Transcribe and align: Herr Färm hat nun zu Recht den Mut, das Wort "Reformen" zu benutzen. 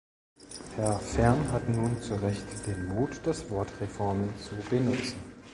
Herr 0.77 0.97
Färm 0.97 1.51
hat 1.51 1.69
nun 1.69 2.01
zu 2.01 2.15
Recht 2.15 2.65
den 2.65 2.87
Mut, 2.87 3.21
das 3.23 3.51
Wort 3.51 3.69
"Reformen" 3.81 4.33
zu 4.39 4.55
benutzen. 4.67 5.19